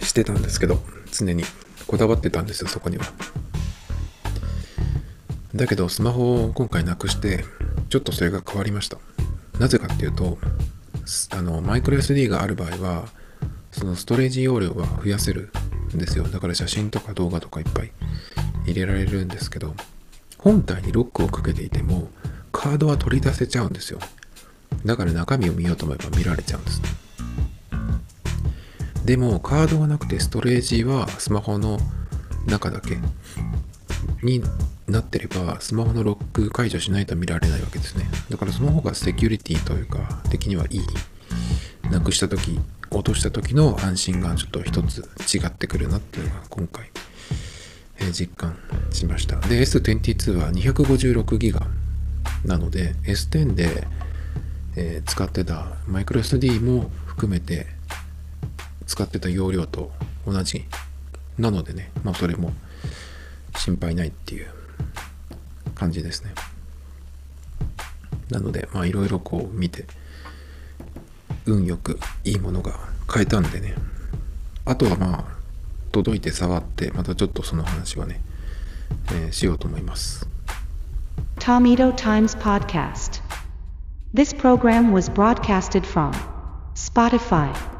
[0.00, 0.80] してたんですけど
[1.12, 1.44] 常に。
[1.86, 3.04] こだわってたんですよそこには。
[5.54, 7.44] だけどスマホを今回なくして
[7.88, 8.98] ちょっとそれが変わりました。
[9.58, 10.38] なぜかっていうと
[11.30, 13.08] あのマイクロ SD がある場合は
[13.70, 15.50] そのストレージ容量は増やせる
[15.94, 16.24] んですよ。
[16.24, 17.92] だから写真とか動画とかいっぱい
[18.64, 19.74] 入れられるんですけど
[20.38, 22.08] 本体にロックをかけていても
[22.52, 23.98] カードは取り出せちゃうんですよ。
[24.84, 26.82] だから中身を見ようと思えば見られちゃうんです。
[29.04, 31.78] でもカードがなくてストレージはスマホの
[32.46, 32.98] 中だけ
[34.22, 34.42] に
[34.88, 38.04] なってればスマホのロック解除しないと見られないわけですね。
[38.30, 40.80] だからその方がセキュリティというか的にはいい。
[41.90, 42.58] なくした時
[42.90, 46.90] 落とした時の安心がちょっと一つ違ってくるなっていうのが今回、
[47.98, 48.56] えー、実感
[48.90, 49.36] しました。
[49.40, 51.60] で S22 は 256GB
[52.44, 53.86] なので S10 で、
[54.76, 57.66] えー、使ってたマイクロ SD も含めて
[58.86, 59.90] 使ってた容量と
[60.26, 60.64] 同じ
[61.38, 61.90] なのでね。
[62.04, 62.52] まあそれも
[63.56, 64.55] 心配ないっていう
[65.76, 66.32] 感じですね。
[68.30, 69.84] なのでまあいろいろこう見て
[71.46, 73.74] 運よくいいものが買えたんでね。
[74.64, 75.24] あとはまあ
[75.92, 78.20] 届いて触ってまたちょっとその話はね、
[79.12, 80.28] えー、しようと思います。
[81.38, 83.22] Tomito Times Podcast.
[84.12, 86.12] This program was broadcasted from
[86.74, 87.75] Spotify.